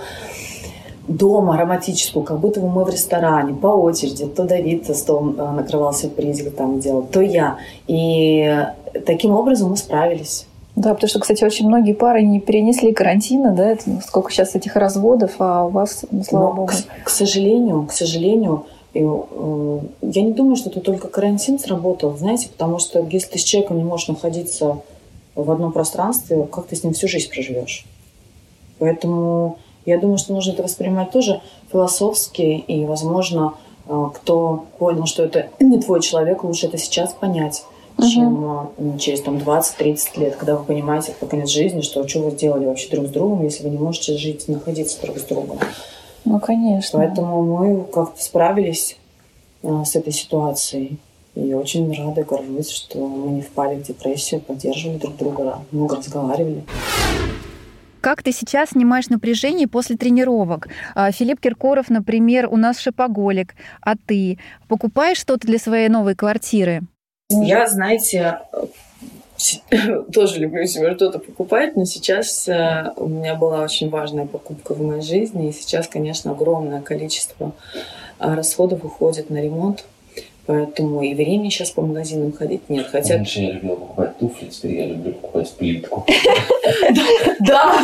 дома 1.08 1.58
романтическую, 1.58 2.24
как 2.24 2.40
будто 2.40 2.60
бы 2.60 2.70
мы 2.70 2.84
в 2.84 2.90
ресторане, 2.90 3.54
по 3.54 3.68
очереди. 3.68 4.26
То 4.26 4.44
Давид 4.44 4.96
стол 4.96 5.34
э, 5.38 5.52
накрывал 5.52 5.94
сюрпризик 5.94 6.56
там 6.56 6.80
делал, 6.80 7.04
то 7.04 7.22
я. 7.22 7.58
И 7.88 8.66
таким 9.06 9.32
образом 9.32 9.72
мы 9.72 9.78
справились. 9.78 10.46
Да, 10.76 10.94
потому 10.94 11.10
что, 11.10 11.20
кстати, 11.20 11.44
очень 11.44 11.68
многие 11.68 11.94
пары 11.94 12.22
не 12.22 12.40
перенесли 12.40 12.94
карантина, 12.94 13.52
да, 13.52 13.72
это 13.72 13.84
сколько 14.08 14.32
сейчас 14.32 14.56
этих 14.56 14.76
разводов, 14.78 15.32
а 15.40 15.66
у 15.66 15.70
вас, 15.70 16.06
ну, 16.12 16.24
слава 16.24 16.46
Но, 16.46 16.54
богу. 16.54 16.68
к, 16.68 17.06
к 17.06 17.10
сожалению, 17.10 17.86
к 17.88 17.92
сожалению, 17.92 18.66
и, 18.94 19.04
э, 19.04 19.80
я 20.02 20.22
не 20.22 20.34
думаю, 20.34 20.56
что 20.58 20.70
это 20.70 20.82
только 20.82 21.08
карантин 21.08 21.60
сработал, 21.60 22.18
знаете, 22.18 22.50
потому 22.50 22.80
что 22.80 23.00
если 23.10 23.32
ты 23.32 23.40
с 23.40 23.44
человеком 23.44 23.78
не 23.78 23.84
можешь 23.84 24.10
находиться 24.10 24.82
в 25.36 25.50
одном 25.50 25.72
пространстве, 25.72 26.48
как 26.52 26.68
ты 26.68 26.76
с 26.76 26.84
ним 26.84 26.94
всю 26.94 27.08
жизнь 27.08 27.30
проживешь? 27.30 27.86
Поэтому 28.80 29.60
я 29.86 29.98
думаю, 30.00 30.18
что 30.18 30.34
нужно 30.34 30.52
это 30.52 30.64
воспринимать 30.64 31.12
тоже 31.12 31.42
философски, 31.72 32.42
и, 32.42 32.86
возможно, 32.86 33.54
э, 33.88 34.10
кто 34.14 34.66
понял, 34.78 35.06
что 35.06 35.24
это 35.24 35.48
не 35.60 35.80
твой 35.80 36.02
человек, 36.02 36.44
лучше 36.44 36.68
это 36.68 36.78
сейчас 36.78 37.14
понять, 37.14 37.64
чем 37.98 38.72
э, 38.78 38.98
через 39.00 39.22
там, 39.22 39.38
20-30 39.38 40.20
лет, 40.20 40.36
когда 40.36 40.58
вы 40.58 40.66
понимаете 40.66 41.14
под 41.18 41.30
конец 41.30 41.50
жизни, 41.50 41.82
что 41.82 42.06
что 42.08 42.20
вы 42.20 42.32
сделали 42.32 42.66
вообще 42.66 42.90
друг 42.90 43.08
с 43.08 43.10
другом, 43.10 43.44
если 43.44 43.64
вы 43.64 43.70
не 43.70 43.78
можете 43.78 44.18
жить, 44.18 44.50
находиться 44.50 45.02
друг 45.02 45.18
с 45.18 45.24
другом. 45.24 45.60
Ну, 46.26 46.40
конечно. 46.40 47.00
Поэтому 47.00 47.44
мы 47.44 47.84
как-то 47.86 48.22
справились 48.22 48.98
а, 49.64 49.86
с 49.86 49.96
этой 49.96 50.14
ситуацией. 50.14 50.98
И 51.36 51.54
очень 51.54 51.94
рада, 51.98 52.24
горжусь, 52.24 52.70
что 52.70 53.08
мы 53.08 53.32
не 53.32 53.42
впали 53.42 53.76
в 53.76 53.84
депрессию, 53.84 54.42
поддерживали 54.42 54.98
друг 54.98 55.16
друга, 55.16 55.60
много 55.72 55.96
разговаривали. 55.96 56.64
Как 58.02 58.24
ты 58.24 58.32
сейчас 58.32 58.72
снимаешь 58.72 59.10
напряжение 59.10 59.68
после 59.68 59.96
тренировок? 59.96 60.68
А, 60.96 61.12
Филипп 61.12 61.40
Киркоров, 61.40 61.90
например, 61.90 62.48
у 62.52 62.58
нас 62.58 62.80
шопоголик, 62.80 63.56
а 63.82 63.96
ты 63.96 64.40
покупаешь 64.68 65.20
что-то 65.20 65.48
для 65.48 65.60
своей 65.60 65.88
новой 65.88 66.16
квартиры? 66.16 66.82
Я, 67.30 67.68
знаете, 67.68 68.40
тоже 70.14 70.40
люблю 70.40 70.66
себе 70.66 70.94
что-то 70.96 71.20
покупать, 71.20 71.76
но 71.76 71.86
сейчас 71.86 72.48
э, 72.48 72.92
у 72.96 73.08
меня 73.08 73.36
была 73.36 73.64
очень 73.64 73.90
важная 73.90 74.26
покупка 74.26 74.74
в 74.74 74.82
моей 74.82 75.02
жизни, 75.02 75.50
и 75.50 75.52
сейчас, 75.52 75.88
конечно, 75.88 76.32
огромное 76.32 76.82
количество 76.82 77.54
э, 78.20 78.34
расходов 78.34 78.84
уходит 78.86 79.30
на 79.30 79.42
ремонт, 79.42 79.86
поэтому 80.46 81.02
и 81.02 81.14
времени 81.14 81.50
сейчас 81.50 81.72
по 81.72 81.82
магазинам 81.82 82.34
ходить 82.34 82.70
нет. 82.70 82.88
Хотя 82.92 83.16
Раньше 83.16 83.40
я 83.42 83.52
любила 83.54 83.76
покупать 83.76 84.18
туфли, 84.18 84.48
теперь 84.48 84.72
я 84.74 84.86
люблю 84.88 85.14
покупать 85.14 85.52
плитку. 85.54 86.06
Да! 87.40 87.80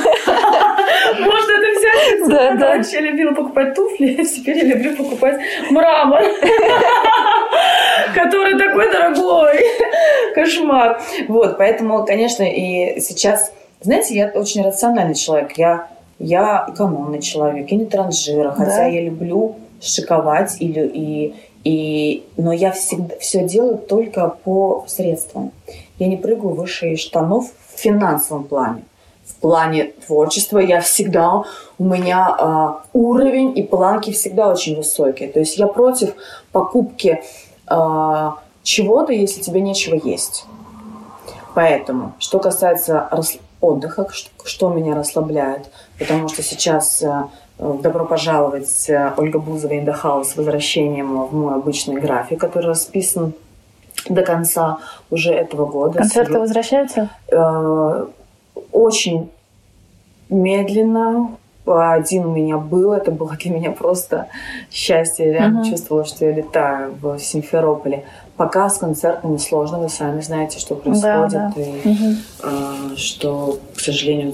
Можно 1.19 1.51
это 1.51 1.79
взять. 1.79 2.29
Да, 2.29 2.55
да. 2.55 2.67
Раньше 2.73 2.95
я 2.95 3.01
любила 3.01 3.33
покупать 3.33 3.73
туфли, 3.73 4.17
а 4.19 4.25
теперь 4.25 4.57
я 4.57 4.63
люблю 4.75 4.95
покупать 4.95 5.39
мрамор. 5.69 6.23
Который 8.23 8.57
такой 8.57 8.91
дорогой. 8.91 9.59
Кошмар. 10.35 11.01
Вот, 11.27 11.57
поэтому, 11.57 12.05
конечно, 12.05 12.43
и 12.43 12.99
сейчас... 12.99 13.51
Знаете, 13.81 14.15
я 14.15 14.31
очень 14.33 14.63
рациональный 14.63 15.13
человек. 15.13 15.51
Я, 15.57 15.87
я 16.17 16.67
экономный 16.67 17.21
человек, 17.21 17.69
я 17.69 17.77
не 17.77 17.85
транжира. 17.85 18.51
Хотя 18.51 18.77
Да. 18.77 18.85
я 18.85 19.01
люблю 19.01 19.55
шиковать 19.79 20.57
или 20.59 20.89
и 20.93 21.35
и, 21.63 22.23
но 22.37 22.53
я 22.53 22.71
всегда 22.71 23.17
все 23.19 23.43
делаю 23.43 23.77
только 23.77 24.29
по 24.45 24.85
средствам. 24.87 25.51
Я 25.99 26.07
не 26.07 26.15
прыгаю 26.15 26.53
выше 26.55 26.95
штанов 26.95 27.51
в 27.51 27.79
финансовом 27.79 28.45
плане. 28.45 28.83
В 29.25 29.35
плане 29.35 29.91
творчества 30.05 30.59
я 30.59 30.79
всегда, 30.79 31.43
у 31.77 31.83
меня 31.83 32.33
а, 32.39 32.83
уровень 32.93 33.57
и 33.57 33.63
планки 33.63 34.13
всегда 34.13 34.49
очень 34.49 34.77
высокие. 34.77 35.27
То 35.27 35.39
есть 35.39 35.57
я 35.57 35.67
против 35.67 36.13
покупки 36.53 37.21
чего-то, 38.63 39.13
если 39.13 39.41
тебе 39.41 39.61
нечего 39.61 39.95
есть. 39.95 40.45
Поэтому, 41.53 42.13
что 42.19 42.39
касается 42.39 43.09
отдыха, 43.61 44.07
что, 44.11 44.69
меня 44.69 44.95
расслабляет, 44.95 45.71
потому 45.97 46.29
что 46.29 46.43
сейчас 46.43 47.01
э, 47.01 47.23
добро 47.57 48.05
пожаловать 48.05 48.89
Ольга 49.17 49.39
Бузова 49.39 49.73
the 49.73 49.95
house 50.03 50.25
с 50.25 50.35
возвращением 50.35 51.25
в 51.25 51.33
мой 51.33 51.55
обычный 51.55 51.99
график, 51.99 52.39
который 52.39 52.67
расписан 52.67 53.33
до 54.07 54.21
конца 54.21 54.77
уже 55.09 55.33
этого 55.33 55.65
года. 55.65 55.97
Концерты 55.99 56.33
С- 56.33 56.39
возвращаются? 56.39 57.09
э, 57.31 58.05
очень 58.71 59.31
медленно. 60.29 61.31
Один 61.67 62.25
у 62.25 62.33
меня 62.33 62.57
был, 62.57 62.93
это 62.93 63.11
было 63.11 63.35
для 63.35 63.51
меня 63.51 63.71
просто 63.71 64.27
счастье. 64.71 65.25
Я 65.27 65.33
реально 65.33 65.59
Мгм. 65.61 65.69
чувствовала, 65.69 66.05
что 66.05 66.25
я 66.25 66.31
летаю 66.31 66.95
в 67.01 67.19
Симферополе. 67.19 68.05
Пока 68.37 68.69
с 68.69 68.77
концертами 68.77 69.37
сложно, 69.37 69.79
вы 69.79 69.89
сами 69.89 70.21
знаете, 70.21 70.59
что 70.59 70.75
происходит. 70.75 71.31
да. 71.31 71.53
И, 71.57 71.87
Мгм. 71.89 72.17
э, 72.43 72.95
что, 72.95 73.57
к 73.75 73.79
сожалению, 73.79 74.33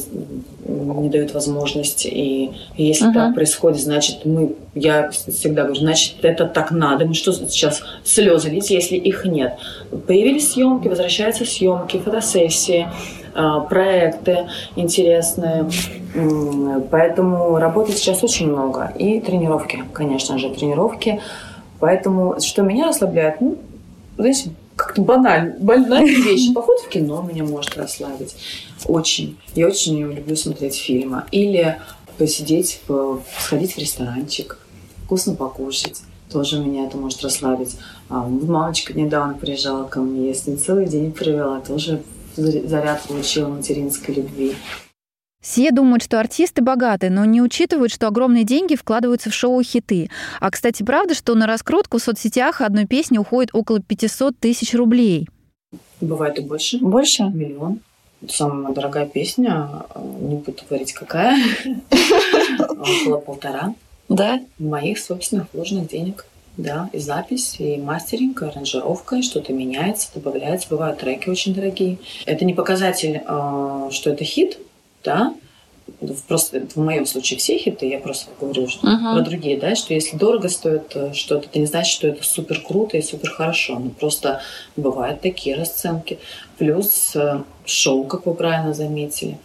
не 0.68 1.10
дают 1.10 1.34
возможности. 1.34 2.08
И 2.08 2.52
если 2.76 3.06
Мгм. 3.06 3.14
так 3.14 3.34
происходит, 3.36 3.82
значит, 3.82 4.26
мы, 4.26 4.56
я 4.76 5.10
всегда 5.12 5.64
говорю, 5.64 5.80
значит, 5.80 6.16
это 6.24 6.46
так 6.46 6.72
надо. 6.72 7.06
Мы 7.06 7.14
что 7.14 7.32
сейчас 7.32 7.82
слезы 8.04 8.50
лить, 8.50 8.70
если 8.72 8.98
их 8.98 9.26
нет? 9.26 9.54
Появились 10.08 10.52
съемки, 10.52 10.88
возвращаются 10.90 11.46
съемки, 11.46 11.98
фотосессии, 11.98 12.88
проекты 13.70 14.48
интересные. 14.76 15.70
Поэтому 16.92 17.58
работы 17.58 17.92
сейчас 17.94 18.24
очень 18.24 18.48
много. 18.52 18.94
И 18.98 19.20
тренировки, 19.20 19.84
конечно 19.94 20.38
же, 20.38 20.50
тренировки. 20.50 21.22
Поэтому, 21.80 22.40
что 22.40 22.62
меня 22.62 22.88
расслабляет, 22.88 23.42
ну, 23.42 23.58
знаете, 24.18 24.52
как-то 24.76 25.02
банально, 25.02 25.56
банальные 25.60 26.16
вещи. 26.24 26.54
Поход 26.54 26.80
в 26.80 26.90
кино 26.90 27.22
меня 27.22 27.44
может 27.44 27.78
расслабить. 27.78 28.36
Очень. 28.86 29.38
Я 29.56 29.68
очень 29.68 30.00
люблю 30.02 30.36
смотреть 30.36 30.76
фильмы. 30.76 31.24
Или 31.32 31.78
посидеть, 32.18 32.80
в- 32.88 33.22
сходить 33.40 33.74
в 33.74 33.78
ресторанчик, 33.80 34.58
вкусно 35.06 35.36
покушать. 35.36 36.02
Тоже 36.32 36.60
меня 36.60 36.86
это 36.86 36.98
может 36.98 37.22
расслабить. 37.24 37.76
А, 38.10 38.28
мамочка 38.28 38.94
недавно 38.94 39.34
приезжала 39.36 39.84
ко 39.84 40.00
мне, 40.00 40.30
я 40.30 40.34
с 40.34 40.48
ней 40.48 40.58
целый 40.58 40.88
день 40.88 41.12
провела. 41.12 41.60
Тоже 41.60 42.02
заряд 42.36 43.04
получила 43.08 43.48
материнской 43.48 44.16
любви. 44.16 44.56
Все 45.44 45.72
думают, 45.72 46.04
что 46.04 46.22
артисты 46.22 46.62
богаты, 46.62 47.10
но 47.10 47.26
не 47.26 47.42
учитывают, 47.42 47.92
что 47.92 48.08
огромные 48.08 48.46
деньги 48.46 48.76
вкладываются 48.76 49.30
в 49.30 49.34
шоу-хиты. 49.34 50.10
А, 50.40 50.50
кстати, 50.50 50.84
правда, 50.84 51.14
что 51.16 51.36
на 51.36 51.48
раскрутку 51.48 51.98
в 51.98 52.02
соцсетях 52.02 52.62
одной 52.62 52.86
песни 52.86 53.18
уходит 53.18 53.50
около 53.54 53.82
500 53.82 54.40
тысяч 54.40 54.74
рублей? 54.74 55.28
Бывает 56.00 56.40
и 56.40 56.42
больше. 56.42 56.78
Больше? 56.78 57.24
Миллион. 57.24 57.82
Это 58.22 58.34
самая 58.34 58.74
дорогая 58.74 59.06
песня. 59.06 59.70
Не 59.98 60.36
буду 60.36 60.60
говорить, 60.70 60.94
какая. 60.94 61.38
Около 62.70 63.18
полтора. 63.18 63.76
Да. 64.08 64.40
моих 64.60 64.98
собственных 64.98 65.48
вложенных 65.54 65.90
денег. 65.90 66.26
Да, 66.56 66.90
и 66.94 67.00
запись, 67.00 67.56
и 67.60 67.78
мастеринг, 67.78 68.42
и 68.44 68.46
аранжировка, 68.46 69.16
и 69.16 69.22
что-то 69.24 69.54
меняется, 69.54 70.10
добавляется. 70.14 70.68
Бывают 70.70 71.00
треки 71.00 71.28
очень 71.30 71.54
дорогие. 71.54 71.98
Это 72.28 72.46
не 72.46 72.54
показатель, 72.54 73.22
э, 73.26 73.90
что 73.92 74.12
это 74.12 74.24
хит, 74.24 74.60
да. 75.04 75.34
Просто 76.28 76.62
в 76.76 76.78
моем 76.78 77.06
случае 77.06 77.40
все 77.40 77.58
хиты, 77.58 77.88
я 77.90 78.00
просто 78.00 78.30
говорю 78.40 78.70
что 78.70 78.86
Мгм. 78.88 79.16
про 79.16 79.22
другие, 79.22 79.58
да, 79.60 79.76
что 79.76 79.94
если 79.94 80.16
дорого 80.16 80.48
стоит 80.48 80.96
э, 80.96 81.14
что-то, 81.14 81.48
это 81.48 81.60
не 81.60 81.66
значит, 81.66 81.92
что 81.94 82.08
это 82.08 82.24
супер 82.24 82.62
круто 82.62 82.98
и 82.98 83.02
супер 83.02 83.32
хорошо. 83.32 83.80
Ну, 83.80 83.90
просто 83.90 84.42
бывают 84.78 85.22
такие 85.22 85.56
расценки. 85.56 86.20
Плюс 86.60 87.16
э, 87.16 87.42
шоу, 87.66 88.04
как 88.06 88.28
вы 88.28 88.34
правильно 88.36 88.74
заметили. 88.74 89.40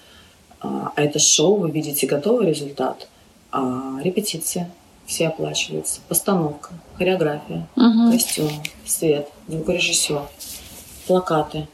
А 0.61 0.93
а 0.95 1.03
это 1.03 1.19
шоу, 1.19 1.57
вы 1.57 1.71
видите 1.71 2.07
готовый 2.07 2.49
результат, 2.49 3.09
а 3.51 3.99
репетиция 4.03 4.71
все 5.09 5.29
оплачиваются, 5.29 6.01
постановка, 6.07 6.71
хореография, 6.99 7.67
Мгм. 7.75 8.13
костюм, 8.13 8.51
свет, 8.85 9.29
звукорежиссер, 9.49 10.23
плакаты. 11.07 11.67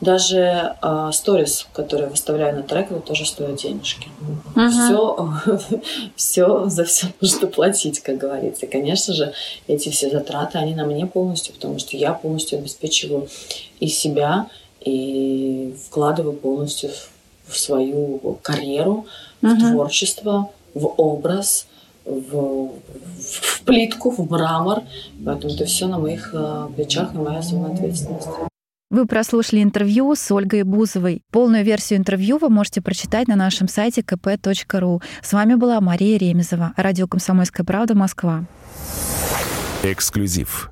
Даже 0.00 0.76
э, 0.80 1.10
сторис, 1.12 1.66
которые 1.72 2.06
я 2.06 2.10
выставляю 2.10 2.56
на 2.56 2.62
трек, 2.62 2.90
это 2.90 3.00
тоже 3.00 3.24
стоят 3.26 3.56
денежки. 3.56 4.08
Uh-huh. 4.54 4.70
Все, 4.70 5.58
все 6.16 6.68
за 6.68 6.84
все 6.84 7.06
нужно 7.20 7.48
платить, 7.48 8.00
как 8.00 8.16
говорится. 8.16 8.66
И, 8.66 8.68
конечно 8.68 9.12
же, 9.12 9.32
эти 9.66 9.88
все 9.88 10.08
затраты, 10.08 10.58
они 10.58 10.74
на 10.76 10.84
мне 10.84 11.06
полностью, 11.06 11.54
потому 11.54 11.80
что 11.80 11.96
я 11.96 12.12
полностью 12.12 12.58
обеспечиваю 12.58 13.28
и 13.80 13.88
себя, 13.88 14.48
и 14.80 15.74
вкладываю 15.86 16.34
полностью 16.34 16.90
в 17.46 17.58
свою 17.58 18.38
карьеру, 18.42 19.06
uh-huh. 19.42 19.54
в 19.54 19.72
творчество, 19.72 20.50
в 20.74 20.86
образ, 20.96 21.66
в, 22.08 22.72
в 23.18 23.62
плитку, 23.64 24.10
в 24.10 24.30
мрамор. 24.30 24.82
Поэтому 25.24 25.54
это 25.54 25.64
все 25.64 25.86
на 25.86 25.98
моих 25.98 26.30
э, 26.32 26.68
плечах 26.74 27.14
и 27.14 27.18
моя 27.18 27.42
зона 27.42 27.72
ответственности. 27.72 28.30
Вы 28.90 29.04
прослушали 29.06 29.62
интервью 29.62 30.14
с 30.14 30.30
Ольгой 30.30 30.62
Бузовой. 30.62 31.22
Полную 31.30 31.62
версию 31.62 31.98
интервью 31.98 32.38
вы 32.38 32.48
можете 32.48 32.80
прочитать 32.80 33.28
на 33.28 33.36
нашем 33.36 33.68
сайте 33.68 34.00
kp.ru. 34.00 35.02
С 35.20 35.32
вами 35.34 35.56
была 35.56 35.80
Мария 35.82 36.18
Ремезова, 36.18 36.72
радио 36.76 37.06
«Комсомольская 37.06 37.66
правда», 37.66 37.94
Москва. 37.94 38.46
Эксклюзив. 39.82 40.70